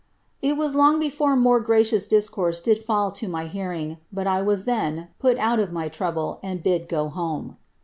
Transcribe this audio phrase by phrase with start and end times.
[0.41, 4.65] It was long before more gracious discourse did fall to my hearing, but I was
[4.65, 7.57] then put out of my trouble, and bid' go home.'